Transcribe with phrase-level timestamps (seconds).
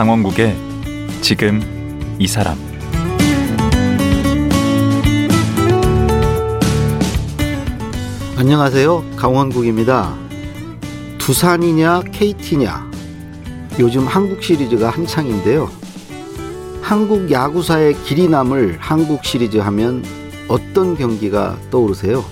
[0.00, 0.56] 강원국의
[1.20, 1.60] 지금
[2.18, 2.56] 이 사람
[8.38, 9.04] 안녕하세요.
[9.16, 10.16] 강원국입니다.
[11.18, 12.90] 두산이냐 KT냐
[13.78, 15.70] 요즘 한국 시리즈가 한창인데요.
[16.80, 20.02] 한국 야구사의 길이 남을 한국 시리즈 하면
[20.48, 22.24] 어떤 경기가 떠오르세요?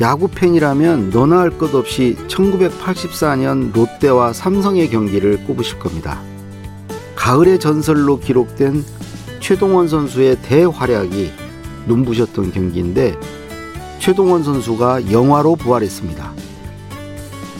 [0.00, 6.20] 야구 팬이라면 너나 할 것 없이 1984년 롯데와 삼성의 경기를 꼽으실 겁니다.
[7.14, 8.84] 가을의 전설로 기록된
[9.40, 11.30] 최동원 선수의 대활약이
[11.86, 13.14] 눈부셨던 경기인데
[14.00, 16.32] 최동원 선수가 영화로 부활했습니다.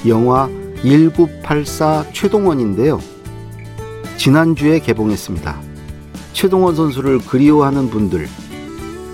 [0.09, 0.49] 영화
[0.83, 3.01] 1984 최동원인데요.
[4.17, 5.61] 지난주에 개봉했습니다.
[6.33, 8.29] 최동원 선수를 그리워하는 분들,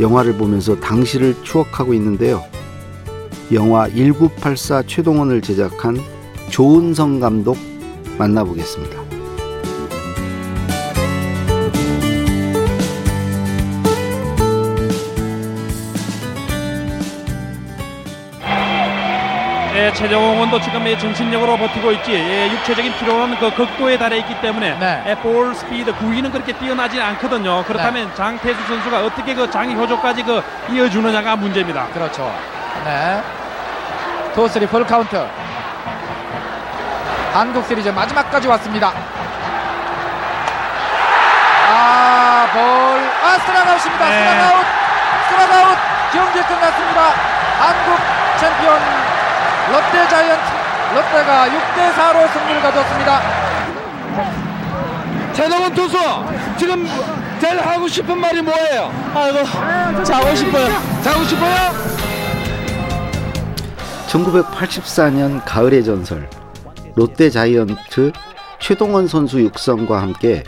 [0.01, 2.43] 영화를 보면서 당시를 추억하고 있는데요.
[3.53, 5.99] 영화 1984 최동원을 제작한
[6.51, 7.57] 조은성 감독
[8.17, 9.01] 만나보겠습니다.
[19.75, 22.13] 예, 최정원도 지금 예, 정신력으로 버티고 있지.
[22.13, 25.05] 예, 육체적인 피로는 그 극도에 달해 있기 때문에 네.
[25.09, 27.65] 예, 볼 스피드 구위는 그렇게 뛰어나지 않거든요.
[27.67, 28.15] 그렇다면 네.
[28.15, 30.41] 장태수 선수가 어떻게 그 장이 효조까지 그
[30.71, 31.89] 이어주느냐가 문제입니다.
[31.89, 32.33] 그렇죠.
[32.85, 33.40] 네.
[34.35, 35.27] two three 풀 카운트.
[37.33, 38.93] 한국 시리즈 마지막까지 왔습니다.
[41.73, 42.61] 아, 볼.
[42.63, 44.09] 아, 스트라이크아웃입니다.
[44.09, 44.25] 네.
[44.25, 44.67] 스트라이크아웃.
[45.29, 45.79] 스트라이크아웃.
[46.13, 47.01] 경기 끝났습니다.
[47.61, 47.99] 한국
[48.41, 48.79] 챔피언
[49.73, 50.61] 롯데 자이언츠.
[50.95, 53.21] 롯데가 6대 4로 승리를 거뒀습니다.
[55.33, 55.97] 최동원 투수
[56.59, 56.85] 지금
[57.41, 58.93] 제일 하고 싶은 말이 뭐예요?
[59.15, 60.67] 아이고 자고 싶어요.
[61.03, 61.90] 자고 싶어요?
[64.11, 66.29] 1984년 가을의 전설
[66.97, 68.11] 롯데 자이언트
[68.59, 70.43] 최동원 선수 육성과 함께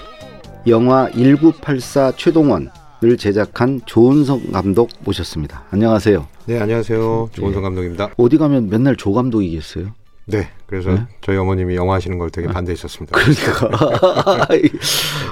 [0.66, 5.64] 영화 1984 최동원을 제작한 조은성 감독 모셨습니다.
[5.70, 6.26] 안녕하세요.
[6.46, 7.30] 네, 안녕하세요.
[7.32, 8.10] 조원성 감독입니다.
[8.16, 9.94] 어디 가면 맨날 조 감독이겠어요?
[10.26, 11.06] 네, 그래서 네?
[11.20, 13.16] 저희 어머님이 영화 하시는 걸 되게 반대했었습니다.
[13.18, 14.46] 그러니까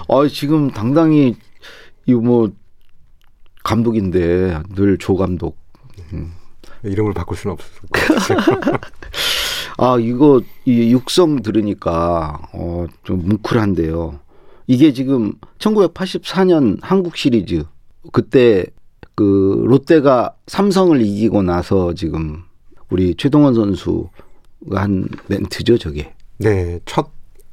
[0.08, 1.36] 아, 지금 당당히
[2.06, 2.50] 이 뭐
[3.62, 5.56] 감독인데 늘 조 감독.
[6.84, 7.90] 이름을 바꿀 수는 없을 것
[8.60, 8.78] 같아요.
[9.78, 14.18] 아 이거 이 육성 들으니까 어, 좀 뭉클한데요.
[14.66, 17.64] 이게 지금 1984년 한국 시리즈
[18.12, 18.66] 그때
[19.14, 22.44] 그 롯데가 삼성을 이기고 나서 지금
[22.88, 24.10] 우리 최동원 선수가
[24.74, 26.14] 한 멘트죠 저게.
[26.38, 27.10] 네, 첫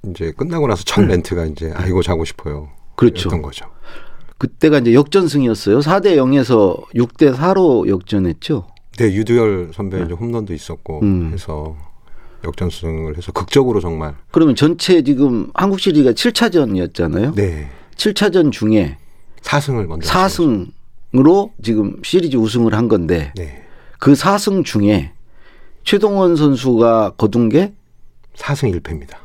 [0.10, 2.70] 이제 끝나고 나서 첫 멘트가 이제 아이고 자고 싶어요.
[2.96, 3.28] 그렇죠.
[3.30, 3.66] 였던 거죠.
[4.38, 5.80] 그때가 이제 역전승이었어요.
[5.80, 8.68] 4대 0에서 6대 4로 역전했죠.
[8.98, 11.32] 네, 유두열 선배 이제 홈런도 있었고 음.
[11.32, 11.78] 해서
[12.44, 17.36] 역전승을 해서 극적으로 정말 그러면 전체 지금 한국 시리즈가 7차전이었잖아요.
[17.36, 18.98] 네 7차전 중에
[19.42, 20.68] 4승을 먼저 하셨죠.
[21.14, 23.64] 4승으로 지금 시리즈 우승을 한 건데 네,
[24.00, 25.12] 그 4승 중에
[25.84, 27.74] 최동원 선수가 거둔 게
[28.36, 29.16] 4승 1패입니다.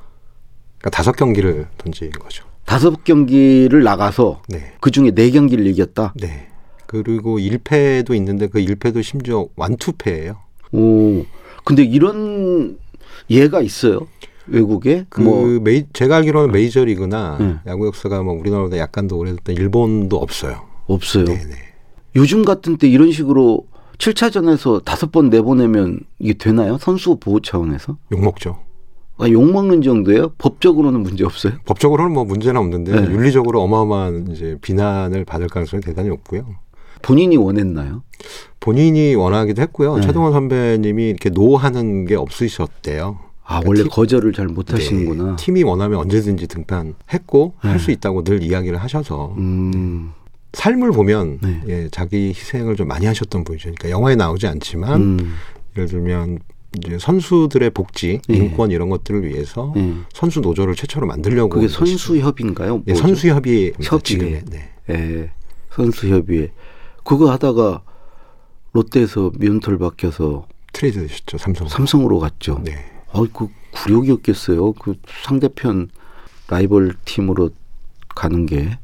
[0.78, 2.44] 그러니까 다섯 경기를 던진 거죠.
[2.65, 6.15] 다섯 경기를 나가서 네, 그 중에 네 경기를 이겼다.
[6.16, 6.51] 네.
[6.92, 10.36] 그리고 1패도 있는데 그 1패도 심지어 완투패예요.
[10.72, 11.25] 오,
[11.64, 12.78] 근데 이런
[13.30, 14.06] 예가 있어요
[14.47, 17.54] 외국에 그 뭐 메이, 제가 알기로는 메이저리그나 네.
[17.66, 20.62] 야구 역사가 뭐 우리나라보다 약간 더 오래됐던 일본도 없어요.
[20.86, 21.25] 없어요.
[21.25, 21.54] 네네.
[22.16, 23.66] 요즘 같은 때 이런 식으로
[23.98, 26.76] 7차전에서 다섯 번 내보내면 이게 되나요?
[26.78, 27.97] 선수 보호 차원에서?
[28.12, 28.59] 욕먹죠.
[29.19, 30.32] 아, 욕먹는 정도예요?
[30.38, 31.53] 법적으로는 문제 없어요?
[31.64, 33.12] 법적으로는 뭐 문제는 없는데 네.
[33.12, 36.44] 윤리적으로 어마어마한 이제 비난을 받을 가능성이 대단히 높고요.
[37.03, 38.03] 본인이 원했나요?
[38.60, 39.97] 본인이 원하기도 했고요.
[39.97, 40.03] 네.
[40.07, 43.19] 최동원 선배님이 이렇게 노하는 게 없으셨대요.
[43.45, 45.31] 아, 그러니까 원래 팀- 거절을 잘 못하시는구나.
[45.31, 47.71] 네, 팀이 원하면 언제든지 등판했고 네.
[47.71, 50.13] 할수 있다고 늘 이야기를 하셔서 음,
[50.53, 51.60] 삶을 보면 네.
[51.69, 53.65] 예, 자기 희생을 좀 많이 하셨던 분이죠.
[53.65, 55.34] 그러니까 영화에 나오지 않지만 음,
[55.77, 56.39] 예를 들면
[56.78, 58.34] 이제 선수들의 복지, 예.
[58.34, 59.93] 인권 이런 것들을 위해서 예.
[60.15, 61.69] 선수 노조를 최초로 만들려고 그게.
[61.69, 62.83] 선수협인가요?
[62.87, 63.72] 예, 협의회.
[64.04, 64.69] 지금 네.
[64.89, 65.31] 예,
[65.71, 66.51] 선수협의회.
[67.04, 67.83] 그거 하다가
[68.72, 71.69] 롯데에서 면털 박혀서 트레이드 되셨죠 삼성.
[71.69, 72.60] 삼성으로 갔죠.
[72.65, 72.84] 네.
[73.13, 74.72] 어, 그 굴욕이었겠어요.
[74.72, 74.95] 그
[75.25, 75.91] 상대편
[76.49, 77.51] 라이벌 팀으로
[78.15, 78.78] 가는 게.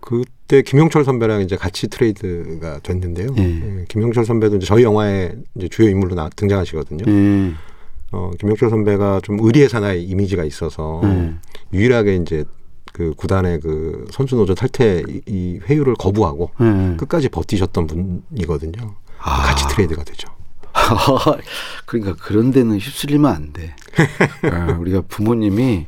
[0.00, 3.28] 그때 김용철 선배랑 이제 같이 트레이드가 됐는데요.
[3.38, 3.42] 예.
[3.42, 7.04] 예, 김용철 선배도 이제 저희 영화에 이제 주요 인물로 나, 등장하시거든요.
[7.06, 7.54] 예.
[8.12, 11.34] 어, 김용철 선배가 좀 의리의 사나이 이미지가 있어서 예.
[11.72, 12.44] 유일하게 이제
[12.94, 16.96] 그 구단의 그 선수 노조 탈퇴 이- 이 회유를 거부하고 예.
[16.96, 18.94] 끝까지 버티셨던 분이거든요.
[19.18, 19.42] 아.
[19.42, 20.28] 같이 트레이드가 되죠.
[21.86, 23.74] 그러니까 그런 데는 휩쓸리면 안 돼.
[24.48, 25.86] 아, 우리가 부모님이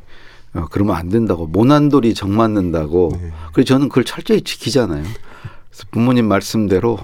[0.53, 3.11] 어, 그러면 안 된다고 모난돌이 정 맞는다고.
[3.21, 3.31] 네.
[3.53, 5.03] 그래서 저는 그걸 철저히 지키잖아요.
[5.03, 6.99] 그래서 부모님 말씀대로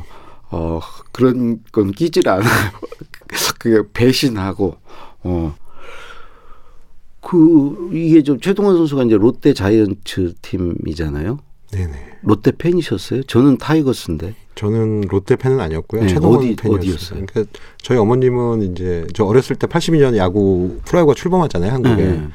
[0.50, 0.82] 어
[1.14, 2.44] 그런 건 끼질 않아요.
[3.58, 4.76] 그게 배신하고
[5.24, 5.56] 어.
[7.24, 11.40] 그 이게 좀 최동원 선수가 이제 롯데 자이언츠 팀이잖아요.
[11.72, 11.94] 네네.
[12.22, 13.24] 롯데 팬이셨어요?
[13.24, 14.36] 저는 타이거스인데.
[14.56, 16.02] 저는 롯데 팬은 아니었고요.
[16.02, 17.26] 네, 최동원 어디- 팬이었어요.
[17.26, 17.46] 그러니까
[17.82, 21.96] 저희 어머님은 이제 저 어렸을 때 82년 야구 프로야구가 출범했잖아요 한국에.
[21.96, 22.28] 네.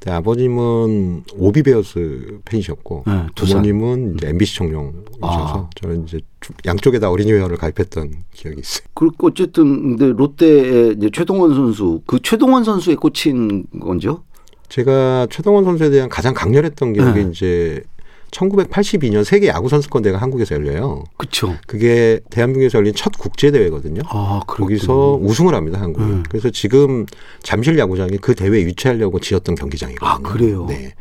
[0.00, 3.26] 근데 아버님은 오비베어스 팬이셨고 네.
[3.36, 5.70] 부모님은 이제 MBC 청룡이셔서 아.
[5.76, 8.86] 저는 이제 주- 양쪽에 다 어린이 회원을 가입했던 기억이 있어요.
[8.94, 14.24] 그리고 어쨌든 근데 롯데의 이제 최동원 선수 그 최동원 선수에 꽂힌 건죠?
[14.70, 17.30] 제가 최동원 선수에 대한 가장 강렬했던 기억이 네.
[17.30, 17.82] 이제
[18.30, 21.04] 1982년 세계 야구 선수권대회가 한국에서 열려요.
[21.16, 21.56] 그렇죠.
[21.66, 24.02] 그게 대한민국에서 열린 첫 국제 대회거든요.
[24.06, 26.04] 아, 거기서 우승을 합니다 한국이.
[26.04, 26.22] 음.
[26.28, 27.04] 그래서 지금
[27.42, 30.08] 잠실 야구장이 그 대회에 유치하려고 지었던 경기장이거든요.
[30.08, 30.66] 아, 그래요?
[30.66, 30.94] 네.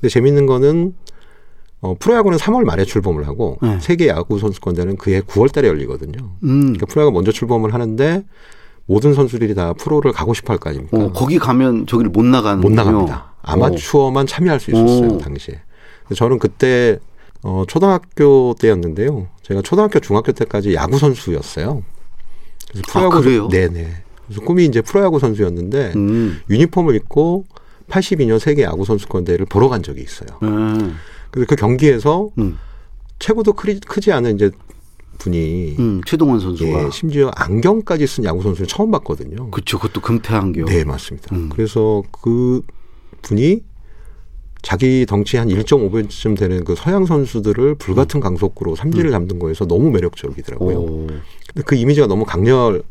[0.00, 0.94] 근데 재밌는 거는
[1.82, 3.78] 어, 프로야구는 3월 말에 출범을 하고 네.
[3.80, 6.30] 세계 야구 선수권대회는 그해 9월 달에 열리거든요.
[6.42, 6.60] 음.
[6.60, 8.24] 그러니까 프로야구 먼저 출범을 하는데
[8.90, 10.96] 모든 선수들이 다 프로를 가고 싶어 할 거 아닙니까?
[10.98, 13.34] 어, 거기 가면 저기를 못 나가는 못 나갑니다.
[13.42, 15.18] 아마추어만 참여할 수 있었어요 오.
[15.18, 15.60] 당시에.
[16.16, 16.98] 저는 그때
[17.42, 19.28] 어, 초등학교 때였는데요.
[19.44, 21.84] 제가 초등학교 중학교 때까지 야구 선수였어요.
[22.68, 23.48] 그래서 아, 프로야구 그래요?
[23.48, 23.92] 네네.
[24.26, 26.40] 그래서 꿈이 이제 프로야구 선수였는데 음.
[26.50, 27.44] 유니폼을 입고
[27.88, 30.28] 82년 세계 야구 선수권 대회를 보러 간 적이 있어요.
[30.42, 30.96] 음.
[31.30, 32.58] 그래서 그 경기에서 음.
[33.20, 34.50] 체구도 크리, 크지 않은 이제
[35.20, 36.00] 분이 음.
[36.04, 39.50] 최동원 선수가 예, 심지어 안경까지 쓴 야구 선수를 처음 봤거든요.
[39.50, 39.78] 그렇죠.
[39.78, 40.64] 그것도 금태한경.
[40.64, 41.36] 네, 맞습니다.
[41.36, 41.50] 음.
[41.52, 42.62] 그래서 그
[43.22, 43.60] 분이
[44.62, 50.78] 자기 덩치 한 1.5배쯤 되는 그 서양 선수들을 불같은 강속구로 삼진을 잡는 거에서 너무 매력적이더라고요.
[50.78, 50.82] 음.
[50.82, 51.06] 오.
[51.06, 52.82] 근데 그 이미지가 너무 강렬하게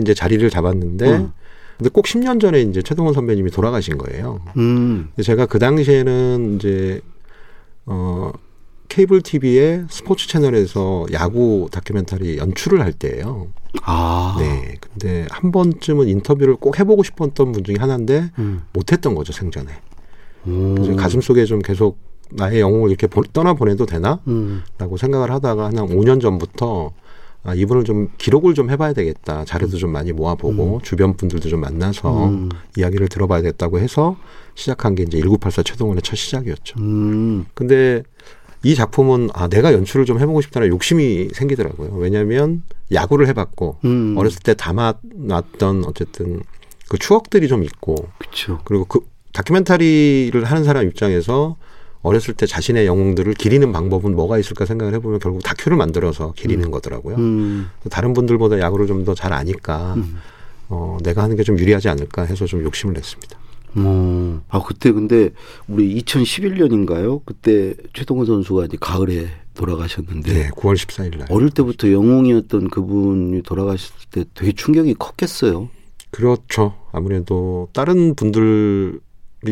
[0.00, 1.32] 이제 자리를 잡았는데 음.
[1.78, 4.40] 근데 꼭 10년 전에 이제 최동원 선배님이 돌아가신 거예요.
[4.56, 5.08] 음.
[5.10, 7.00] 근데 제가 그 당시에는 이제
[7.86, 8.32] 어
[8.92, 13.48] 케이블 TV의 스포츠 채널에서 야구 다큐멘터리 연출을 할 때예요.
[13.80, 14.36] 아.
[14.38, 14.74] 네.
[14.80, 18.64] 근데 한 번쯤은 인터뷰를 꼭 해보고 싶었던 분 중에 하나인데 음.
[18.74, 19.72] 못했던 거죠 생전에.
[20.46, 20.74] 오.
[20.74, 21.96] 그래서 가슴 속에 좀 계속
[22.32, 24.62] 나의 영웅을 이렇게 보- 떠나 보내도 되나?라고 음.
[24.98, 26.92] 생각을 하다가 한 5년 전부터
[27.44, 29.46] 아, 이분을 좀 기록을 좀 해봐야 되겠다.
[29.46, 32.50] 자료도 좀 많이 모아보고 주변 분들도 좀 만나서 음.
[32.76, 34.16] 이야기를 들어봐야겠다고 해서
[34.54, 36.78] 시작한 게 이제 1984 최동원의 첫 시작이었죠.
[36.78, 37.46] 음.
[37.54, 38.02] 근데
[38.64, 41.94] 이 작품은 아 내가 연출을 좀 해보고 싶다는 욕심이 생기더라고요.
[41.96, 42.62] 왜냐하면
[42.92, 44.14] 야구를 해봤고 음.
[44.16, 46.42] 어렸을 때 담아놨던 어쨌든
[46.88, 48.60] 그 추억들이 좀 있고 그렇죠.
[48.64, 49.00] 그리고 그
[49.32, 51.56] 다큐멘터리를 하는 사람 입장에서
[52.02, 57.16] 어렸을 때 자신의 영웅들을 기리는 방법은 뭐가 있을까 생각을 해보면 결국 다큐를 만들어서 기리는 거더라고요.
[57.16, 57.68] 음.
[57.90, 60.18] 다른 분들보다 야구를 좀 더 잘 아니까 음.
[60.68, 63.38] 어, 내가 하는 게 좀 유리하지 않을까 해서 좀 욕심을 냈습니다.
[63.74, 64.42] 어.
[64.48, 65.30] 아 그때 근데
[65.68, 67.22] 우리 2011년인가요?
[67.24, 71.28] 그때 최동원 선수가 이제 가을에 돌아가셨는데 네, 9월 14일 날.
[71.30, 75.68] 어릴 때부터 영웅이었던 그분이 돌아가셨을 때 되게 충격이 컸겠어요.
[76.10, 76.74] 그렇죠.
[76.92, 78.98] 아무래도 다른 분들이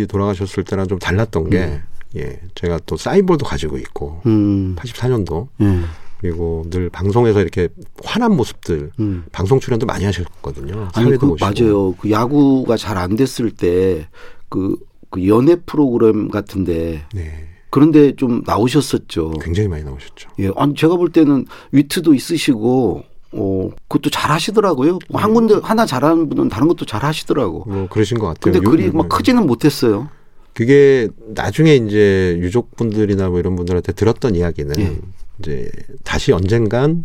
[0.09, 1.81] 돌아가셨을 때랑 좀 달랐던 게
[2.17, 4.75] 예, 제가 또 사인볼도 가지고 있고 음.
[4.77, 5.81] 84년도 예.
[6.21, 7.69] 그리고 늘 방송에서 이렇게
[8.05, 9.25] 화난 모습들 음.
[9.33, 10.89] 방송 출연도 많이 하셨거든요.
[10.95, 11.37] 아니 그 오시고.
[11.41, 11.93] 맞아요.
[11.95, 14.77] 그 야구가 잘 안 됐을 때그
[15.09, 19.33] 그 연애 프로그램 같은데 네, 그런데 좀 나오셨었죠.
[19.43, 20.29] 굉장히 많이 나오셨죠.
[20.41, 24.95] 예, 아니 제가 볼 때는 위트도 있으시고 어 그것도 잘 하시더라고요.
[24.97, 25.17] 음.
[25.17, 27.65] 한 군데 하나 잘하는 분은 다른 것도 잘 하시더라고.
[27.67, 28.53] 뭐 그러신 것 같아요.
[28.53, 30.09] 근데 요- 그리 요- 막 크지는 못했어요.
[30.53, 34.99] 그게 나중에 이제 유족분들이나 뭐 이런 분들한테 들었던 이야기는 예.
[35.41, 35.71] 이제
[36.05, 37.05] 다시 언젠간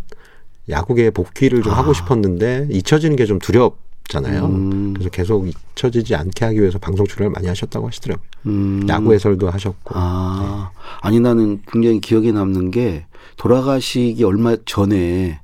[0.68, 1.78] 야구계에 복귀를 좀 아.
[1.78, 4.46] 하고 싶었는데 잊혀지는 게 좀 두렵잖아요.
[4.46, 4.92] 음.
[4.94, 8.26] 그래서 계속 잊혀지지 않게 하기 위해서 방송 출연을 많이 하셨다고 하시더라고요.
[8.46, 8.86] 음.
[8.88, 9.94] 야구 해설도 하셨고.
[9.94, 15.40] 아, 아니 나는 굉장히 기억에 남는 게 돌아가시기 얼마 전에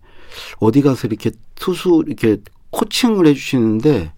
[0.59, 2.39] 어디 가서 이렇게 투수 이렇게
[2.71, 4.13] 코칭을 해주시는데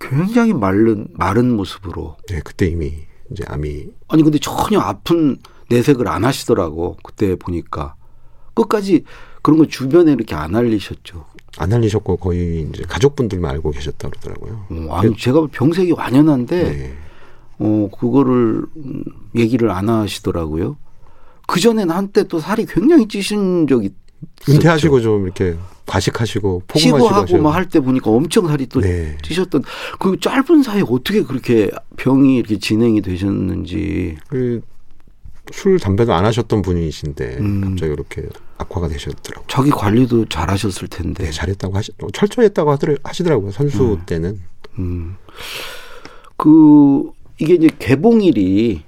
[0.00, 2.92] 굉장히 마른 마른 모습으로 네, 그때 이미
[3.30, 5.36] 이제 암이 아니 근데 전혀 아픈
[5.68, 7.94] 내색을 안 하시더라고 그때 보니까
[8.54, 9.04] 끝까지
[9.42, 11.24] 그런 거 주변에 이렇게 안 알리셨죠.
[11.58, 14.66] 안 알리셨고 거의 이제 가족분들만 알고 계셨다 그러더라고요.
[14.70, 16.94] 어, 아니 제가 병색이 완연한데 네.
[17.58, 19.04] 어 그거를 음,
[19.34, 20.76] 얘기를 안 하시더라고요.
[21.46, 23.90] 그 전에는 한때 또 살이 굉장히 찌신 적이
[24.48, 25.56] 은퇴하시고 좀 이렇게
[25.86, 29.16] 과식하시고 치고하고 막할때 보니까 엄청 살이 또 네.
[29.22, 29.62] 찌셨던
[29.98, 34.60] 그 짧은 사이에 어떻게 그렇게 병이 이렇게 진행이 되셨는지 그
[35.52, 37.60] 술 담배도 안 하셨던 분이신데 음.
[37.62, 38.22] 갑자기 이렇게
[38.58, 39.46] 악화가 되셨더라고요.
[39.48, 41.24] 자기 관리도 잘 하셨을 텐데.
[41.24, 43.52] 네, 잘했다고 하시, 철저했다고 하더라, 하시더라고요.
[43.52, 44.02] 선수 음.
[44.06, 44.40] 때는.
[44.78, 45.16] 음.
[46.36, 48.82] 그 이게 이제 개봉일이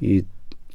[0.00, 0.22] 이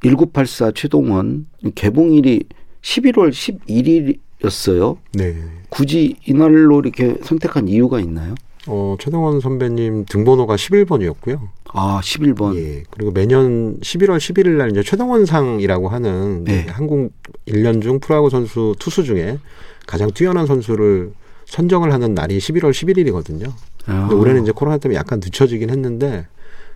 [0.03, 2.43] 1984 최동원 개봉일이
[2.81, 4.97] 11월 11일이었어요.
[5.13, 5.35] 네.
[5.69, 8.35] 굳이 이날로 이렇게 선택한 이유가 있나요?
[8.67, 11.39] 어, 최동원 선배님 등번호가 11번이었고요.
[11.73, 12.55] 아, 11번.
[12.57, 12.83] 예.
[12.91, 16.67] 그리고 매년 11월 11일 날 이제 최동원상이라고 하는 네.
[16.69, 17.11] 한국
[17.47, 19.39] 1년 중 프로야구 선수 투수 중에
[19.87, 21.13] 가장 뛰어난 선수를
[21.45, 23.51] 선정을 하는 날이 11월 11일이거든요.
[23.87, 24.07] 아.
[24.07, 26.27] 근데 올해는 이제 코로나 때문에 약간 늦춰지긴 했는데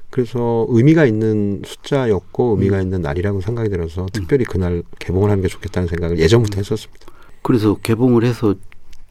[0.09, 5.87] 그래서 의미가 있는 숫자였고 의미가 있는 날이라고 생각이 들어서 특별히 그날 개봉을 하는 게 좋겠다는
[5.87, 7.05] 생각을 예전부터 했었습니다.
[7.41, 8.55] 그래서 개봉을 해서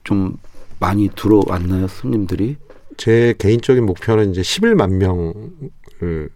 [0.02, 0.36] 좀
[0.80, 2.56] 많이 들어왔나요, 손님들이?
[2.96, 6.30] 제 개인적인 목표는 이제 11만 명을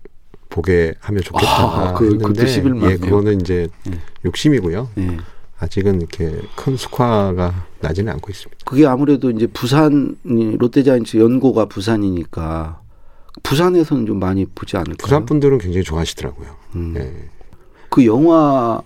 [0.48, 3.00] 보게 하면 좋겠다 아, 그- 했는데 그것도 11만 예, 명.
[3.00, 3.98] 그거는 이제 예.
[4.24, 4.88] 욕심이고요.
[4.94, 5.16] 네.
[5.60, 8.58] 아직은 이렇게 큰 스코어가 나지는 않고 있습니다.
[8.64, 12.80] 그게 아무래도 이제 부산이 롯데자이언츠 연고가 부산이니까
[13.42, 14.96] 부산에서는 좀 많이 보지 않을까요?
[14.98, 16.48] 부산 분들은 굉장히 좋아하시더라고요.
[16.76, 16.94] 음.
[16.96, 17.12] 예.
[17.90, 18.80] 그 영화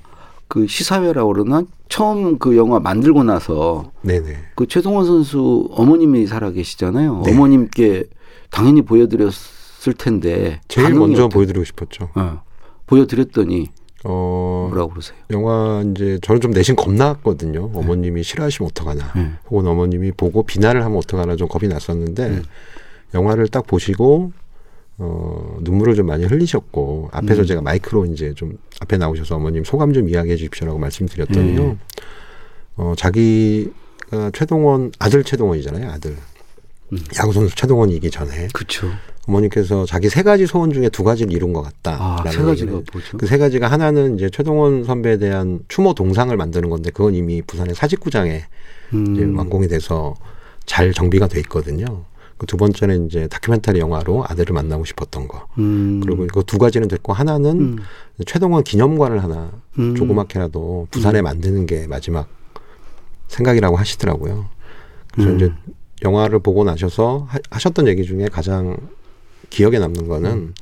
[0.48, 1.62] 그 시사회라고 그러나
[1.96, 4.34] 처음 그 영화 만들고 나서 네네.
[4.54, 7.20] 그 최동원 선수 어머님이 살아 계시잖아요.
[7.26, 7.32] 네.
[7.32, 8.04] 어머님께
[8.50, 12.08] 당연히 보여드렸을 텐데 제일 먼저 어때- 보여드리고 싶었죠.
[12.14, 12.40] 어,
[12.86, 13.66] 보여드렸더니
[14.04, 15.18] 어, 뭐라고 그러세요?
[15.32, 17.70] 영화 이제 저는 좀 내심 겁났거든요.
[17.74, 19.12] 어머님이 싫어하시면 어떡하나.
[19.14, 19.32] 네.
[19.50, 22.42] 혹은 어머님이 보고 비난을 하면 어떡하나 좀 겁이 났었는데 네.
[23.12, 24.32] 영화를 딱 보시고
[24.98, 27.46] 어, 눈물을 좀 많이 흘리셨고 앞에서 음.
[27.46, 31.62] 제가 마이크로 이제 좀 앞에 나오셔서 어머님 소감 좀 이야기해 주십시오라고 말씀드렸더니요.
[31.64, 31.76] 네.
[32.76, 35.90] 어, 자기가 최동원 아들 최동원이잖아요.
[35.90, 36.16] 아들.
[36.92, 36.98] 음.
[37.18, 38.88] 야구 선수 최동원이기 전에 그렇죠.
[39.26, 41.96] 어머니께서 자기 세 가지 소원 중에 두 가지를 이룬 것 같다.
[42.24, 43.16] 아, 세 가지가 뭐죠?
[43.16, 47.74] 그 세 가지가 하나는 이제 최동원 선배에 대한 추모 동상을 만드는 건데 그건 이미 부산의
[47.74, 48.44] 사직구장에
[48.94, 49.14] 음.
[49.16, 50.14] 이제 완공이 돼서
[50.66, 52.04] 잘 정비가 돼 있거든요.
[52.42, 55.46] 그두 번째는 이제 다큐멘터리 영화로 아들을 만나고 싶었던 거.
[55.58, 56.00] 음.
[56.02, 57.78] 그리고 그 두 가지는 됐고 하나는 음.
[58.26, 59.94] 최동원 기념관을 하나 음.
[59.94, 62.28] 조그맣게라도 부산에 만드는 게 마지막
[63.28, 64.46] 생각이라고 하시더라고요.
[65.12, 65.36] 그래서 음.
[65.36, 65.52] 이제
[66.02, 68.76] 영화를 보고 나셔서 하, 하셨던 얘기 중에 가장
[69.50, 70.54] 기억에 남는 거는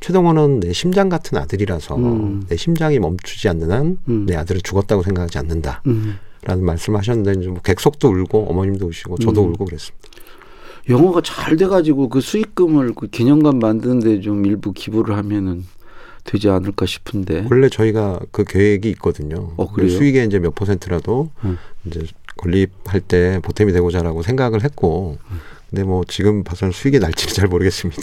[0.00, 2.44] 최동원은 내 심장 같은 아들이라서 음.
[2.48, 4.26] 내 심장이 멈추지 않는 한내 음.
[4.34, 5.82] 아들을 죽었다고 생각하지 않는다.
[5.86, 6.18] 음.
[6.44, 9.50] 라는 말씀을 하셨는데 이제 뭐 객석도 울고 어머님도 우시고 저도 음.
[9.50, 10.08] 울고 그랬습니다.
[10.88, 15.64] 영화가 잘 돼가지고 그 수익금을 그 기념관 만드는데 좀 일부 기부를 하면은
[16.24, 17.46] 되지 않을까 싶은데.
[17.50, 19.52] 원래 저희가 그 계획이 있거든요.
[19.56, 19.90] 어, 그래요?
[19.90, 21.58] 수익의 이제 몇 퍼센트라도 음.
[21.86, 22.02] 이제
[22.36, 25.18] 건립할 때 보탬이 되고자라고 생각을 했고,
[25.68, 28.02] 근데 뭐 지금 봐서는 수익이 날지는 잘 모르겠습니다.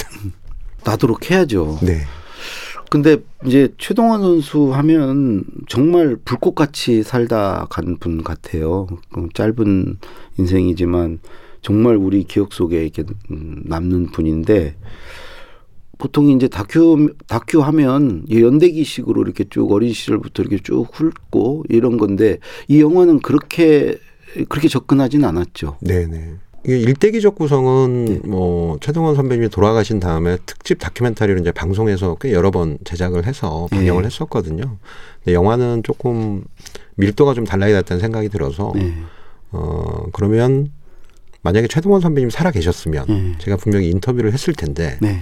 [0.83, 1.79] 나도록 해야죠.
[1.81, 2.01] 네.
[2.89, 8.87] 근데 이제 최동원 선수 하면 정말 불꽃같이 살다 간 분 같아요.
[9.13, 9.97] 그 짧은
[10.37, 11.19] 인생이지만
[11.67, 14.77] 정말 우리 기억 속에 이렇게 음, 남는 분인데
[15.97, 21.97] 보통 이제 다큐 다큐 하면 이 연대기식으로 이렇게 쭉 어린 시절부터 이렇게 쭉 훑고 이런
[21.97, 22.37] 건데
[22.69, 23.97] 이 영화는 그렇게
[24.47, 25.75] 그렇게 접근하지는 않았죠.
[25.81, 26.35] 네네.
[26.63, 28.19] 이게 일대기적 구성은 네.
[28.23, 34.03] 뭐 최동원 선배님이 돌아가신 다음에 특집 다큐멘터리를 이제 방송에서 꽤 여러 번 제작을 해서 방영을
[34.03, 34.05] 네.
[34.05, 34.77] 했었거든요.
[35.21, 36.45] 근데 영화는 조금
[36.95, 38.93] 밀도가 좀 달라야겠다는 생각이 들어서 네.
[39.51, 40.71] 어 그러면
[41.47, 43.35] 만약에 최동원 선배님 살아 계셨으면 네.
[43.37, 45.21] 제가 분명히 인터뷰를 했을 텐데 네.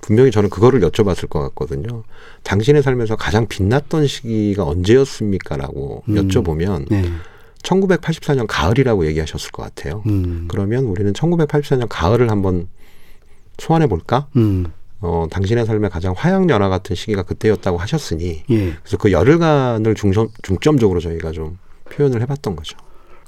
[0.00, 2.04] 분명히 저는 그거를 여쭤봤을 것 같거든요.
[2.44, 6.14] 당신의 삶에서 가장 빛났던 시기가 언제였습니까라고 음.
[6.14, 7.04] 여쭤보면 네.
[7.64, 10.04] 1984년 가을이라고 얘기하셨을 것 같아요.
[10.06, 10.44] 음.
[10.46, 12.68] 그러면 우리는 1984년 가을을 한번
[13.58, 14.28] 소환해 볼까?
[14.36, 14.66] 음.
[15.00, 18.74] 어, 당신의 삶의 가장 화양연화 같은 시기가 그때였다고 하셨으니 예.
[18.80, 21.58] 그래서 그 열흘간을 중점, 중점적으로 저희가 좀
[21.90, 22.78] 표현을 해봤던 거죠.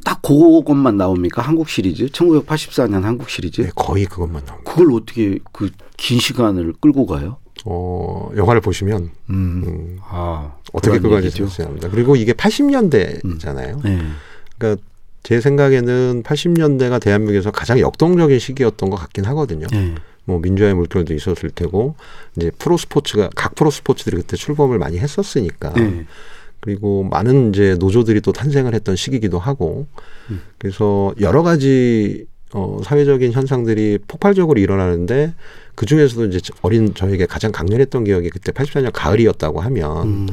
[0.06, 1.42] 딱 그것만 나옵니까?
[1.42, 2.06] 한국 시리즈?
[2.06, 3.62] 1984년 한국 시리즈?
[3.62, 4.70] 네, 거의 그것만 나옵니다.
[4.70, 7.38] 그걸 어떻게 그 긴 시간을 끌고 가요?
[7.64, 11.44] 어, 영화를 보시면 음, 아, 어떻게 그걸 얘기죠.
[11.44, 11.88] 이해했어야 합니다.
[11.90, 13.82] 그리고 이게 80년대잖아요.
[13.82, 14.02] 네.
[14.58, 14.82] 그러니까
[15.22, 19.66] 제 생각에는 80년대가 대한민국에서 가장 역동적인 시기였던 것 같긴 하거든요.
[19.72, 19.94] 네.
[20.24, 21.96] 뭐 민주화의 물결도 있었을 테고
[22.36, 26.04] 이제 프로 스포츠가 각 프로 스포츠들이 그때 출범을 많이 했었으니까 네.
[26.66, 29.86] 그리고 많은 이제 노조들이 또 탄생을 했던 시기이기도 하고
[30.30, 30.42] 음.
[30.58, 35.32] 그래서 여러 가지 어 사회적인 현상들이 폭발적으로 일어나는데
[35.76, 40.26] 그 중에서도 이제 어린 저에게 가장 강렬했던 기억이 그때 84년 가을이었다고 하면 음.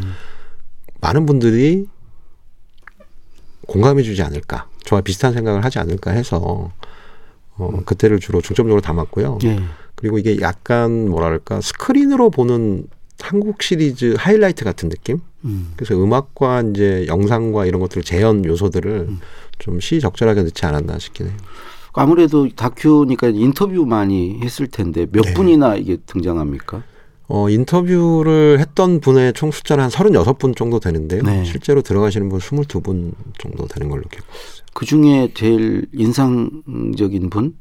[1.02, 1.86] 많은 분들이
[3.68, 6.72] 공감해 주지 않을까 저와 비슷한 생각을 하지 않을까 해서
[7.58, 9.38] 어 그때를 주로 중점적으로 담았고요.
[9.44, 9.60] 네.
[9.94, 12.88] 그리고 이게 약간 뭐랄까 스크린으로 보는
[13.24, 15.20] 한국 시리즈 하이라이트 같은 느낌?
[15.46, 15.72] 음.
[15.78, 19.20] 그래서 음악과 이제 영상과 이런 것들을 재현 요소들을 음.
[19.60, 21.36] 좀 시적절하게 넣지 않았나 싶긴 해요.
[21.94, 25.34] 아무래도 다큐니까 인터뷰 많이 했을 텐데 몇 네.
[25.36, 26.84] 분이나 이게 등장합니까?
[27.30, 31.24] 어, 인터뷰를 했던 분의 총 숫자는 한 36분 정도 되는데요.
[31.24, 31.46] 네.
[31.46, 34.66] 실제로 들어가시는 분 22분 정도 되는 걸로 기억하고 있어요.
[34.74, 37.56] 그 중에 제일 인상적인 분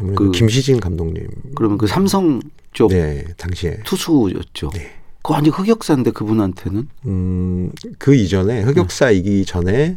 [0.00, 1.28] 아무래도 그- 김시진 감독님.
[1.54, 2.40] 그러면 그 삼성
[2.72, 3.80] 쪽 네, 당시에.
[3.84, 4.70] 투수였죠.
[4.70, 4.92] 네.
[5.22, 9.96] 그 완전 흑역사인데 그분한테는 음, 그 이전에 흑역사이기 전에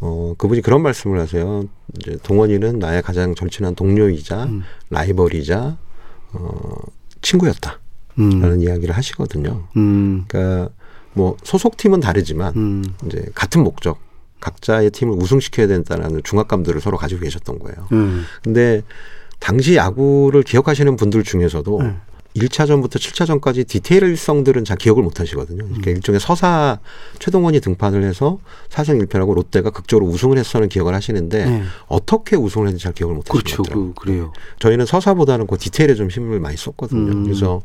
[0.00, 1.64] 어, 그분이 그런 말씀을 하세요.
[1.98, 4.62] 이제 동원이는 나의 가장 절친한 동료이자 음.
[4.90, 5.78] 라이벌이자
[6.32, 6.76] 어,
[7.22, 7.78] 친구였다.
[8.18, 8.40] 음.
[8.40, 9.66] 라는 이야기를 하시거든요.
[9.76, 10.24] 음.
[10.26, 10.70] 그러니까
[11.12, 12.84] 뭐 소속팀은 다르지만 음.
[13.06, 13.98] 이제 같은 목적,
[14.40, 17.88] 각자의 팀을 우승시켜야 된다는 중압감들을 서로 가지고 계셨던 거예요.
[17.92, 18.24] 음.
[18.42, 18.82] 근데
[19.38, 21.96] 당시 야구를 기억하시는 분들 중에서도 네.
[22.36, 25.64] 1차전부터 7차전까지 디테일성들은 잘 기억을 못 하시거든요.
[25.64, 25.96] 그러니까 음.
[25.96, 26.80] 일종의 서사
[27.20, 28.38] 최동원이 등판을 해서
[28.70, 31.62] 4승 1패하고 롯데가 극적으로 우승을 했어는 기억을 하시는데 네.
[31.86, 33.62] 어떻게 우승을 했는지 잘 기억을 못 하시는 그렇죠.
[33.62, 34.32] 그, 그래요.
[34.58, 37.12] 저희는 서사보다는 그 디테일에 좀 힘을 많이 썼거든요.
[37.12, 37.24] 음.
[37.24, 37.62] 그래서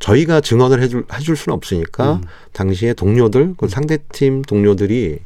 [0.00, 2.22] 저희가 증언을 해줄, 해줄 수는 없으니까 음.
[2.52, 5.20] 당시에 동료들, 그 상대팀 동료들이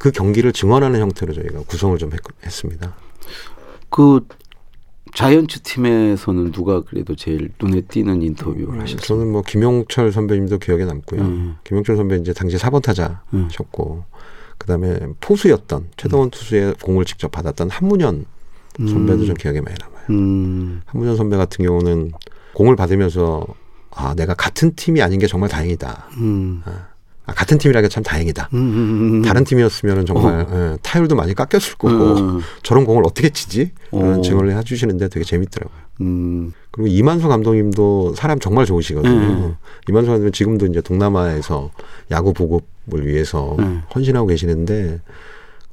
[0.00, 2.96] 그 경기를 증언하는 형태로 저희가 구성을 좀 했, 했습니다.
[3.90, 4.26] 그
[5.14, 9.00] 자이언츠 팀에서는 누가 그래도 제일 눈에 띄는 인터뷰를 하셨어요?
[9.00, 11.20] 저는 뭐 김용철 선배님도 기억에 남고요.
[11.20, 11.56] 음.
[11.64, 12.76] 김용철 선배 이제 당시 4번
[13.34, 13.48] 음.
[13.48, 14.04] 타자셨고
[14.58, 18.24] 그다음에 포수였던 최동원 투수의 공을 직접 받았던 한문현
[18.78, 20.06] 선배도 좀 기억에 많이 남아요.
[20.10, 20.80] 음.
[20.86, 22.12] 한문현 선배 같은 경우는
[22.54, 23.44] 공을 받으면서
[23.90, 26.08] 아 내가 같은 팀이 아닌 게 정말 다행이다.
[26.18, 26.62] 음.
[27.24, 28.48] 아, 같은 팀이라는 게 참 다행이다.
[28.52, 29.22] 음, 음, 음.
[29.22, 32.40] 다른 팀이었으면 정말 예, 타율도 많이 깎였을 거고 음.
[32.62, 33.70] 저런 공을 어떻게 치지?
[33.92, 34.22] 라는 어.
[34.22, 35.78] 증언을 해주시는데 되게 재밌더라고요.
[36.00, 36.52] 음.
[36.70, 39.12] 그리고 이만수 감독님도 사람 정말 좋으시거든요.
[39.12, 39.54] 음.
[39.88, 41.70] 이만수 감독님 지금도 이제 동남아에서
[42.10, 43.82] 야구 보급을 위해서 음.
[43.94, 45.00] 헌신하고 계시는데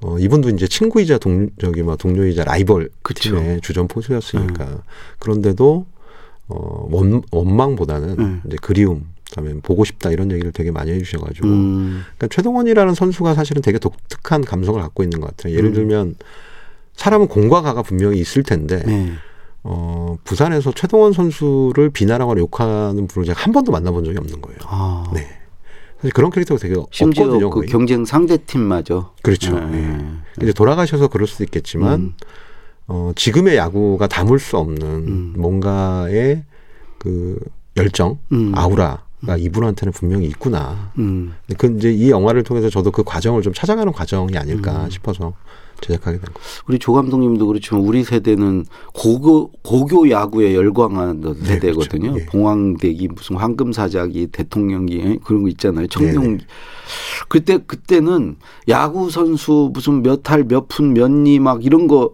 [0.01, 3.13] 어, 이분도 이제 친구이자 동 저기 막 동료이자 라이벌 그.
[3.13, 4.83] 팀의 주전 포수였으니까
[5.19, 5.85] 그런데도
[6.47, 8.41] 어, 원, 원망보다는 음.
[8.45, 12.03] 이제 그리움, 그다음에 보고 싶다 이런 얘기를 되게 많이 해주셔가지고 음.
[12.17, 15.55] 그러니까 최동원이라는 선수가 사실은 되게 독특한 감성을 갖고 있는 것 같아요.
[15.55, 15.73] 예를 음.
[15.73, 16.15] 들면
[16.95, 19.13] 사람은 공과 가가 분명히 있을 텐데 네.
[19.63, 24.57] 어, 부산에서 최동원 선수를 비난하거나 욕하는 분을 제가 한 번도 만나본 적이 없는 거예요.
[24.65, 25.09] 아.
[25.13, 25.27] 네.
[25.97, 27.49] 사실 그런 캐릭터가 되게 심지어 없거든요.
[27.49, 27.69] 그 거의.
[27.69, 29.13] 경쟁 상대 팀마저.
[29.21, 29.59] 그렇죠.
[29.59, 29.77] 네.
[29.77, 30.43] 예.
[30.43, 32.13] 이제 돌아가셔서 그럴 수도 있겠지만 음.
[32.87, 35.33] 어, 지금의 야구가 담을 수 없는 음.
[35.37, 36.45] 뭔가의
[36.97, 37.37] 그
[37.77, 38.53] 열정, 음.
[38.55, 40.91] 아우라 가 이분한테는 분명히 있구나.
[40.97, 41.33] 음.
[41.45, 44.89] 근데 그 이제 이 영화를 통해서 저도 그 과정을 좀 찾아가는 과정이 아닐까 음.
[44.89, 45.33] 싶어서
[45.81, 46.45] 제작하게 된 거예요.
[46.67, 52.13] 우리 조 감독님도 그렇지만 우리 세대는 고교 고교 야구에 열광한 세대거든요.
[52.13, 52.19] 그렇죠.
[52.21, 52.25] 예.
[52.27, 55.87] 봉황대기 무슨 황금사자기 대통령기 그런 거 있잖아요.
[55.87, 56.37] 청룡 네네.
[57.27, 62.13] 그때 그때는 야구 선수 무슨 몇 할 몇 푼 몇리 막 이런 거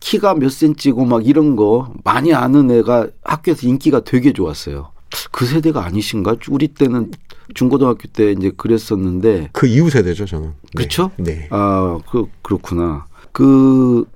[0.00, 4.93] 키가 몇 센치고 막 이런 거 많이 아는 애가 학교에서 인기가 되게 좋았어요.
[5.30, 6.36] 그 세대가 아니신가?
[6.50, 7.12] 우리 때는
[7.54, 10.48] 중고등학교 때 이제 그랬었는데 그 이후 세대죠, 저는.
[10.48, 10.54] 네.
[10.74, 11.10] 그쵸?
[11.16, 11.48] 네.
[11.50, 13.06] 아, 그, 그렇구나.
[13.32, 14.06] 그,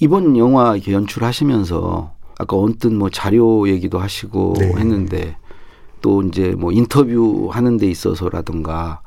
[0.00, 4.72] 이번 영화 이렇게 연출하시면서 아까 언뜻 뭐 자료 얘기도 하시고 네.
[4.76, 5.36] 했는데
[6.00, 9.02] 또 이제 뭐 인터뷰 하는 데 있어서라든가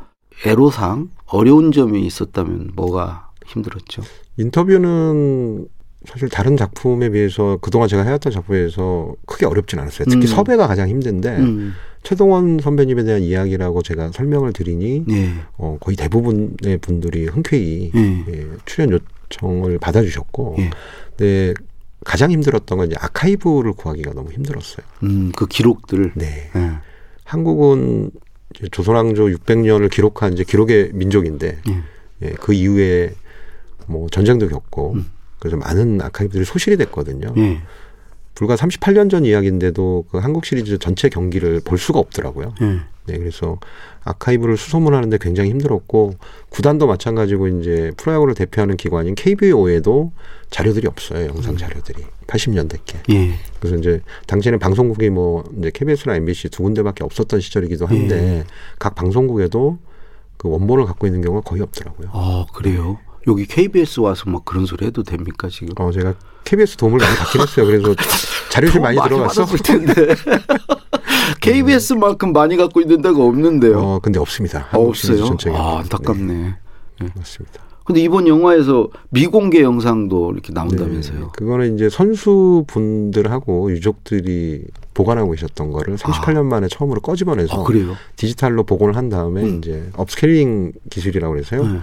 [0.45, 4.01] 애로상 어려운 점이 있었다면 뭐가 힘들었죠?
[4.37, 5.67] 인터뷰는
[6.05, 10.05] 사실 다른 작품에 비해서 그동안 제가 해왔던 작품에 비해서 크게 어렵진 않았어요.
[10.09, 10.27] 특히 음.
[10.27, 11.73] 섭외가 가장 힘든데 음.
[12.03, 15.29] 최동원 선배님에 대한 이야기라고 제가 설명을 드리니 예.
[15.57, 18.25] 어, 거의 대부분의 분들이 흔쾌히 예.
[18.27, 20.69] 예, 출연 요청을 받아주셨고 예.
[21.15, 21.53] 근데
[22.03, 24.83] 가장 힘들었던 건 이제 아카이브를 구하기가 너무 힘들었어요.
[25.03, 26.13] 음, 그 기록들.
[26.15, 26.49] 네.
[26.55, 26.71] 예.
[27.23, 28.09] 한국은
[28.71, 31.83] 조선왕조 600년을 기록한 이제 기록의 민족인데 예.
[32.23, 33.13] 예, 그 이후에
[33.87, 35.05] 뭐 전쟁도 겪고 음.
[35.41, 37.33] 그래서 많은 아카이브들이 소실이 됐거든요.
[37.35, 37.61] 예.
[38.35, 42.53] 불과 38년 전 이야기인데도 그 한국 시리즈 전체 경기를 볼 수가 없더라고요.
[42.61, 42.79] 예.
[43.07, 43.59] 네, 그래서
[44.03, 46.13] 아카이브를 수소문하는데 굉장히 힘들었고
[46.49, 50.11] 구단도 마찬가지고 이제 프로야구를 대표하는 기관인 KBO에도
[50.51, 51.27] 자료들이 없어요.
[51.27, 52.99] 영상 자료들이 80년대 께.
[53.09, 53.33] 예.
[53.59, 58.45] 그래서 이제 당시에는 방송국이 뭐 이제 KBS나 MBC 두 군데밖에 없었던 시절이기도 한데
[58.77, 59.79] 각 방송국에도
[60.37, 62.09] 그 원본을 갖고 있는 경우가 거의 없더라고요.
[62.11, 62.99] 아, 그래요?
[63.27, 65.73] 여기 KBS 와서 막 그런 소리 해도 됩니까, 지금?
[65.77, 67.65] 어, 제가 KBS 도움을 많이 받긴 했어요.
[67.65, 67.95] 그래서
[68.49, 69.45] 자료실 돈 많이 들어갔어.
[69.45, 70.15] 텐데.
[71.41, 73.79] KBS만큼 많이 갖고 있는 데가 없는데요.
[73.79, 74.67] 어, 근데 없습니다.
[74.71, 75.55] 아, 시리즈 없어요?
[75.55, 76.33] 아, 안타깝네.
[76.33, 77.61] 네, 맞습니다.
[77.83, 81.19] 근데 이번 영화에서 미공개 영상도 이렇게 나온다면서요.
[81.19, 87.95] 네, 그거는 이제 선수분들하고 유족들이 보관하고 계셨던 거를 38년 만에 처음으로 꺼집어내서 아?
[88.15, 89.57] 디지털로 복원을 한 다음에 음.
[89.57, 91.63] 이제 업스케일링 기술이라고 그래서요.
[91.67, 91.79] 네.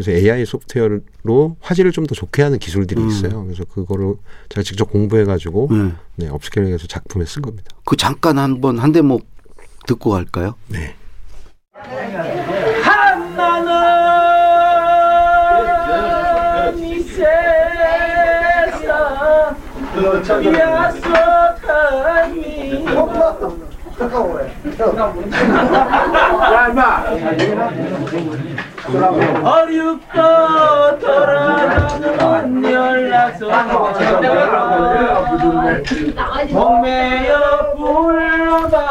[0.00, 3.08] 그래서 AI 소프트웨어로 화질을 좀 더 좋게 하는 기술들이 음.
[3.08, 3.44] 있어요.
[3.44, 4.14] 그래서 그거를
[4.48, 5.92] 제가 직접 공부해가지고 네.
[6.16, 7.70] 네, 업스케일링해서 작품에 쓴 겁니다.
[7.84, 9.26] 그 잠깐 한번 한 대목
[9.86, 10.54] 듣고 갈까요?
[10.68, 10.94] 네.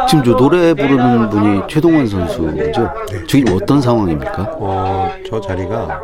[0.08, 2.92] 지금 저 노래 부르는 분이 최동원 선수죠?
[3.28, 4.56] 지금 어떤 상황입니까?
[4.60, 6.02] 어, 저 자리가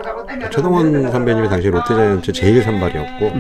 [0.52, 3.32] 최동원 선배님이 당시 롯데자이언츠 제1 선발이었고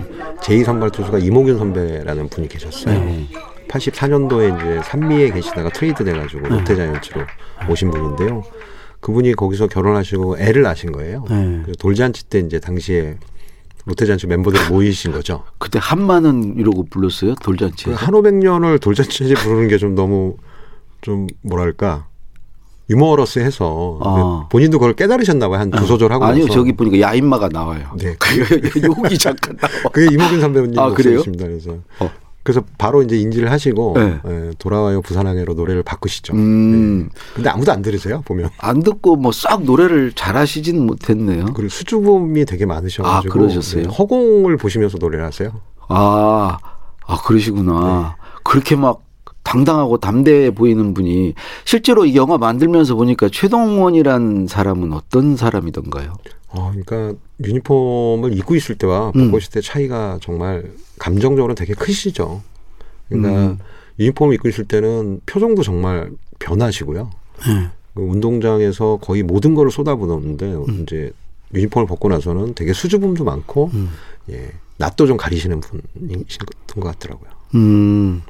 [0.41, 2.93] 제2 선발 투수가 임호균 선배라는 분이 계셨어요.
[2.95, 3.27] 네.
[3.67, 7.21] 84년도에 이제 삼미에 계시다가 트레이드 돼가지고 롯데자이언츠로
[7.69, 8.43] 오신 분인데요.
[9.05, 11.25] 그분이 거기서 결혼하시고 애를 낳으신 거예요.
[11.29, 11.59] 네.
[11.61, 13.17] 그래서 돌잔치 때 이제 당시에
[13.85, 15.43] 롯데자이언츠 멤버들이 모이신 거죠.
[15.59, 17.35] 그때 한 많은 이러고 불렀어요?
[17.35, 17.93] 그 돌잔치에.
[17.93, 20.37] 한오백년을 돌잔치에 부르는 게 좀 너무
[21.01, 22.07] 좀 뭐랄까
[22.89, 24.47] 유머러스해서 아.
[24.51, 25.59] 본인도 그걸 깨달으셨나 봐요.
[25.59, 26.47] 한두 소절 하고 아니요.
[26.49, 27.95] 저기 보니까 야인마가 나와요.
[27.99, 28.15] 네.
[28.83, 29.71] 욕이 잠깐 나와.
[29.91, 31.17] 그게 이모균 선배님 아, 그래요?
[31.17, 31.45] 목소리십니다.
[31.45, 32.09] 그래서 어.
[32.45, 34.19] 그래서 바로 이제 인지를 하시고 네.
[34.27, 36.35] 예, 돌아와요 부산항해로 노래를 바꾸시죠.
[36.35, 37.19] 음, 네.
[37.33, 38.49] 근데 아무도 안 들으세요 보면.
[38.59, 41.45] 안 듣고 뭐 싹 노래를 잘하시지는 못했네요.
[41.55, 43.83] 그리고 수줍음이 되게 많으셔가지고 아, 그러셨어요?
[43.83, 45.59] 네, 허공을 보시면서 노래를 하세요.
[45.87, 46.57] 아,
[47.07, 48.15] 아, 그러시구나.
[48.19, 48.23] 네.
[48.43, 49.01] 그렇게 막
[49.41, 51.33] 당당하고 담대해 보이는 분이
[51.65, 56.13] 실제로 이 영화 만들면서 보니까 최동원이란 사람은 어떤 사람이던가요?
[56.49, 59.25] 어, 그러니까 유니폼을 입고 있을 때와 음.
[59.25, 62.41] 벗고 있을 때 차이가 정말 감정적으로 되게 크시죠.
[63.09, 63.59] 그러니까 음.
[63.99, 67.09] 유니폼을 입고 있을 때는 표정도 정말 변하시고요.
[67.47, 67.69] 네.
[67.93, 70.83] 그 운동장에서 거의 모든 거를 쏟아부었는데 음.
[70.83, 71.11] 이제
[71.53, 73.89] 유니폼을 벗고 나서는 되게 수줍음도 많고 음.
[74.29, 77.29] 예 낯도 좀 가리시는 분이신 것 같더라고요.
[77.55, 78.21] 음.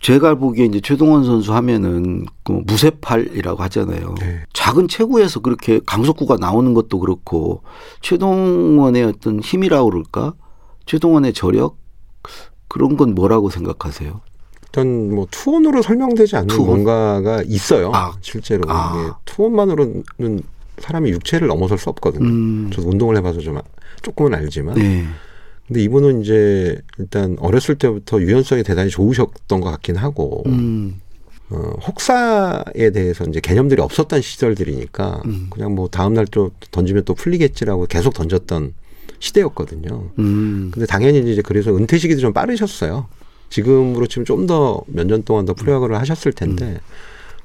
[0.00, 4.14] 제가 보기에 이제 최동원 선수 하면은 그 무쇠팔이라고 하잖아요.
[4.20, 4.42] 네.
[4.52, 7.62] 작은 체구에서 그렇게 강속구가 나오는 것도 그렇고
[8.02, 10.34] 최동원의 어떤 힘이라고 그럴까?
[10.86, 11.76] 최동원의 저력
[12.68, 14.20] 그런 건 뭐라고 생각하세요?
[14.64, 16.66] 일단 뭐 투혼으로 설명되지 않는 투혼?
[16.66, 17.92] 뭔가가 있어요.
[17.94, 18.12] 아.
[18.20, 19.18] 실제로 아.
[19.24, 20.02] 투혼만으로는
[20.78, 22.24] 사람이 육체를 넘어설 수 없거든요.
[22.26, 22.70] 음.
[22.72, 23.62] 저도 운동을 해봐서 좀 아-
[24.02, 25.04] 조금은 알지만 네.
[25.66, 31.00] 근데 이분은 이제 일단 어렸을 때부터 유연성이 대단히 좋으셨던 것 같긴 하고 음.
[31.50, 35.46] 어, 혹사에 대해서 이제 개념들이 없었던 시절들이니까 음.
[35.50, 38.74] 그냥 뭐 다음날 또 던지면 또 풀리겠지라고 계속 던졌던
[39.24, 40.10] 시대였거든요.
[40.18, 40.70] 음.
[40.72, 43.06] 근데 당연히 이제 그래서 은퇴 시기도 좀 빠르셨어요.
[43.48, 46.80] 지금으로 치면 좀 더 몇 년 동안 더 프로야구를 하셨을 텐데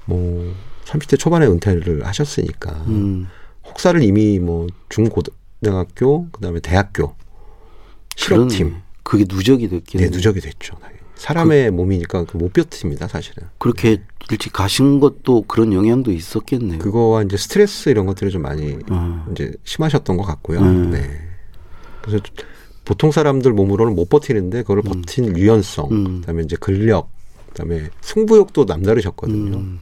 [0.05, 0.53] 뭐
[0.85, 3.27] 30대 초반에 은퇴를 하셨으니까 음.
[3.65, 7.15] 혹사를 이미 뭐 중고등학교 그다음에 대학교
[8.15, 8.75] 실업팀.
[9.03, 10.05] 그게 누적이 됐겠네.
[10.05, 10.75] 네, 누적이 됐죠.
[11.15, 13.47] 사람의 몸이니까 그못 버팁니다, 사실은.
[13.57, 16.79] 그렇게 일찍 가신 것도 그런 영향도 있었겠네요.
[16.79, 19.25] 그거와 이제 스트레스 이런 것들이 좀 많이 어.
[19.31, 20.59] 이제 심하셨던 것 같고요.
[20.59, 20.91] 음.
[20.91, 21.28] 네.
[22.09, 22.23] 그래서
[22.85, 26.19] 보통 사람들 몸으로는 못 버티는데 그걸 버틴 유연성, 음.
[26.21, 27.09] 그다음에 이제 근력,
[27.49, 29.57] 그다음에 승부욕도 남다르셨거든요.
[29.57, 29.79] 음.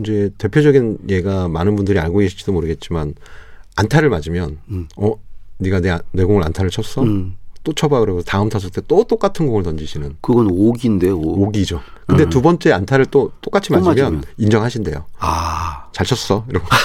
[0.00, 3.14] 이제 대표적인 예가 많은 분들이 알고 계실지도 모르겠지만
[3.76, 4.88] 안타를 맞으면 음.
[4.96, 5.14] 어
[5.58, 7.02] 네가 내, 내 공을 안타를 쳤어?
[7.02, 7.36] 음.
[7.64, 11.20] 또 쳐봐 그러고 다음 타석 때 또 똑같은 공을 던지시는 그건 오기인데 오.
[11.20, 11.80] 오기죠.
[12.06, 12.30] 근데 음.
[12.30, 14.24] 두 번째 안타를 또 똑같이 또 맞으면, 맞으면.
[14.38, 15.04] 인정하신대요.
[15.20, 15.86] 아.
[15.92, 16.44] 잘 쳤어.
[16.48, 16.66] 이러고.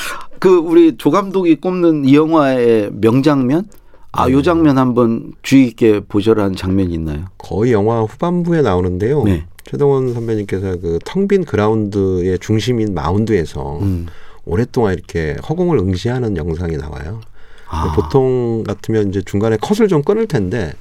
[0.38, 3.66] 그 우리 조 감독이 꼽는 이 영화의 명장면?
[4.12, 4.32] 아, 음.
[4.32, 7.24] 요 장면 한번 주의 있게 보셔라는 장면이 있나요?
[7.38, 9.24] 거의 영화 후반부에 나오는데요.
[9.24, 9.46] 네.
[9.64, 14.06] 최동원 선배님께서 그 텅 빈 그라운드의 중심인 마운드에서 음.
[14.44, 17.20] 오랫동안 이렇게 허공을 응시하는 영상이 나와요.
[17.68, 17.92] 아.
[17.96, 20.72] 보통 같으면 이제 중간에 컷을 좀 끊을 텐데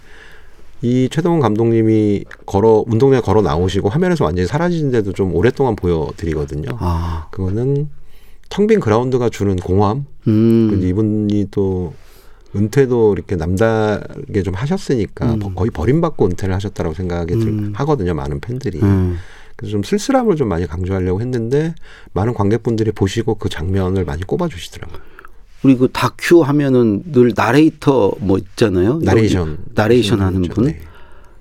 [0.84, 6.70] 이 최동원 감독님이 걸어 운동장에 걸어 나오시고 화면에서 완전히 사라지는데도 좀 오랫동안 보여드리거든요.
[6.80, 7.28] 아.
[7.32, 7.90] 그거는
[8.50, 10.06] 텅 빈 그라운드가 주는 공허함.
[10.28, 10.80] 음.
[10.82, 11.94] 이분이 또
[12.56, 15.56] 은퇴도 이렇게 남다르게 좀 하셨으니까 음.
[15.56, 17.74] 거의 버림받고 은퇴를 하셨다고 생각이 들- 음.
[17.76, 18.14] 하거든요.
[18.14, 18.80] 많은 팬들이.
[18.82, 19.18] 음.
[19.58, 21.76] 그래서 좀 쓸쓸함을 좀 많이 강조하려고 했는데
[22.14, 25.00] 많은 관객분들이 보시고 그 장면을 많이 꼽아주시더라고요.
[25.64, 29.00] 우리 그 다큐 하면은 늘 나레이터 뭐 있잖아요.
[29.04, 29.58] 나레이션.
[29.74, 30.42] 나레이션 하는.
[30.44, 30.66] 분.
[30.66, 30.80] 네.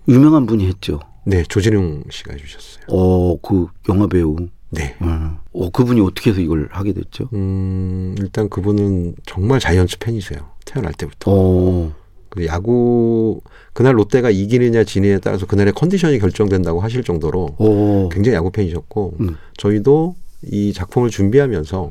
[0.09, 1.01] 유명한 분이 했죠.
[1.27, 2.85] 네, 조진웅 씨가 해주셨어요.
[2.89, 4.37] 어, 그 영화 배우.
[4.75, 4.97] 네.
[5.01, 7.29] 어, 어, 그분이 어떻게 해서 이걸 하게 됐죠?
[7.33, 10.41] 음, 일단 그분은 정말 자이언츠 팬이세요.
[10.65, 11.31] 태어날 때부터.
[11.33, 11.93] 어.
[12.29, 13.41] 그 야구,
[13.73, 18.09] 그날 롯데가 이기느냐 지느냐에 따라서 그날의 컨디션이 결정된다고 하실 정도로 어.
[18.11, 19.37] 굉장히 야구 팬이셨고, 음.
[19.57, 20.17] 저희도
[20.51, 21.91] 이 작품을 준비하면서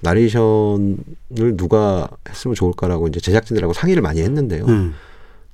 [0.00, 4.64] 나레이션을 누가 했으면 좋을까라고 이제 제작진들하고 상의를 많이 했는데요.
[4.66, 4.94] 음.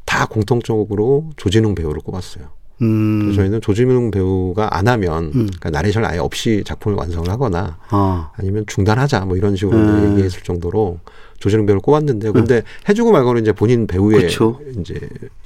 [0.05, 2.49] 다 공통적으로 조진웅 배우를 꼽았어요.
[2.83, 3.33] 음.
[3.35, 5.31] 저희는 조지명 배우가 안 하면 음.
[5.47, 8.31] 그러니까 나레이션을 아예 없이 작품을 완성을 하거나 아.
[8.37, 10.12] 아니면 중단하자 뭐 이런 식으로 음.
[10.12, 10.99] 얘기했을 정도로
[11.38, 12.33] 조지명 배우를 꼽았는데요.
[12.33, 14.61] 근데 해주고 말고는 이제 본인 배우의 그쵸.
[14.79, 14.99] 이제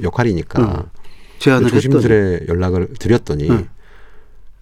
[0.03, 0.83] 역할이니까 음.
[1.39, 1.83] 제안을 했더니.
[1.83, 3.69] 조심스레 연락을 드렸더니 음.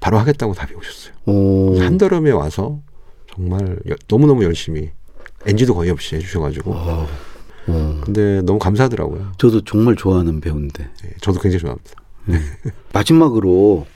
[0.01, 1.15] 바로 하겠다고 답이 오셨어요.
[1.27, 1.79] 오.
[1.79, 2.81] 한달음에 와서
[3.35, 4.91] 정말 여- 너무 너무 열심히
[5.47, 7.07] NG도 거의 없이 해주셔가지고 어.
[7.69, 8.01] 어.
[8.05, 9.33] 근데 너무 감사하더라고요.
[9.39, 10.83] 저도 정말 좋아하는 배우인데.
[11.03, 12.02] 네, 저도 굉장히 좋아합니다.
[12.93, 13.87] 마지막으로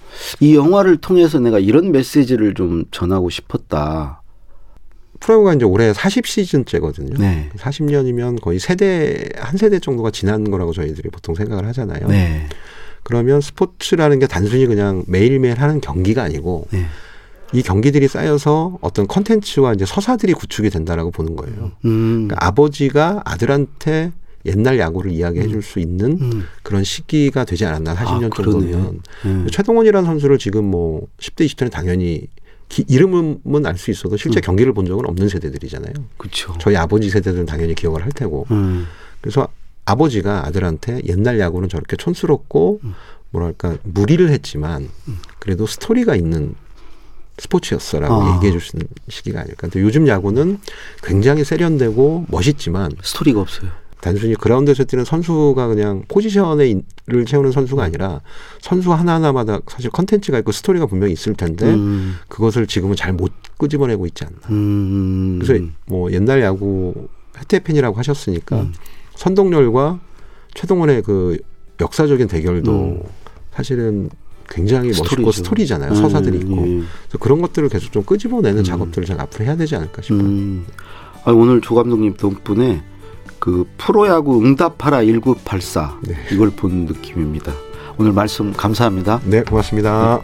[0.40, 4.22] 이 영화를 통해서 내가 이런 메시지를 좀 전하고 싶었다.
[5.20, 7.18] 프로야구가 이제 올해 40시즌째거든요.
[7.18, 7.50] 네.
[7.56, 12.08] 40년이면 거의 세대 한 세대 정도가 지난 거라고 저희들이 보통 생각을 하잖아요.
[12.08, 12.48] 네.
[13.02, 16.86] 그러면 스포츠라는 게 단순히 그냥 매일매일 하는 경기가 아니고 네.
[17.52, 21.72] 이 경기들이 쌓여서 어떤 컨텐츠와 이제 서사들이 구축이 된다라고 보는 거예요.
[21.84, 22.26] 음.
[22.26, 24.12] 그러니까 아버지가 아들한테
[24.46, 26.46] 옛날 야구를 이야기해 줄 수 있는 음.
[26.62, 28.42] 그런 시기가 되지 않았나 40년 아.
[28.42, 29.46] 정도면 네.
[29.50, 32.26] 최동원이라는 선수를 지금 뭐 10대 20대는 당연히
[32.68, 34.42] 기- 이름은 알 수 있어도 실제 음.
[34.42, 35.92] 경기를 본 적은 없는 세대들이잖아요.
[36.16, 36.54] 그렇죠.
[36.60, 38.86] 저희 아버지 세대들은 당연히 기억을 할 테고 음.
[39.20, 39.48] 그래서
[39.84, 42.94] 아버지가 아들한테 옛날 야구는 저렇게 촌스럽고 음.
[43.30, 44.88] 뭐랄까 무리를 했지만
[45.38, 46.54] 그래도 스토리가 있는
[47.38, 48.36] 스포츠였어라고 아.
[48.36, 49.56] 얘기해 주시는 시기가 아닐까.
[49.68, 50.58] 근데 요즘 야구는
[51.02, 53.70] 굉장히 세련되고 멋있지만 스토리가 없어요.
[54.00, 58.20] 단순히 그라운드에서 뛰는 선수가 그냥 포지션에 를 채우는 선수가 아니라
[58.60, 62.16] 선수 하나하나마다 사실 컨텐츠가 있고 스토리가 분명히 있을 텐데 음.
[62.28, 64.38] 그것을 지금은 잘 못 끄집어내고 있지 않나.
[64.50, 65.38] 음.
[65.40, 68.74] 그래서 뭐 옛날 야구 해태 팬이라고 하셨으니까 음.
[69.14, 70.00] 선동열과
[70.54, 71.38] 최동원의 그
[71.80, 73.02] 역사적인 대결도 음.
[73.52, 74.10] 사실은
[74.48, 75.32] 굉장히 멋있고 스토리죠.
[75.32, 75.90] 스토리잖아요.
[75.90, 76.56] 음, 서사들이 있고.
[76.58, 76.62] 예.
[76.62, 78.64] 그래서 그런 것들을 계속 좀 끄집어내는 음.
[78.64, 80.20] 작업들을 제가 앞으로 해야 되지 않을까 싶어요.
[80.20, 80.66] 음.
[81.24, 82.82] 아, 오늘 조 감독님 덕분에
[83.46, 86.16] 그 프로야구 응답하라 1984 네.
[86.32, 87.52] 이걸 본 느낌입니다.
[87.96, 89.20] 오늘 말씀 감사합니다.
[89.24, 90.20] 네, 고맙습니다.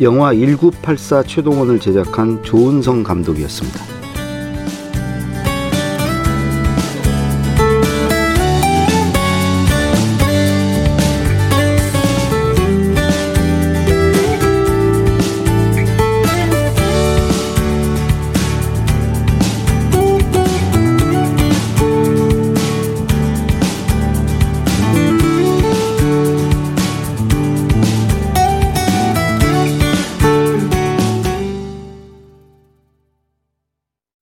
[0.00, 4.03] 영화 1984 최동원을 제작한 조은성 감독이었습니다.